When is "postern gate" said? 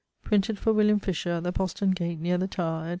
1.53-2.19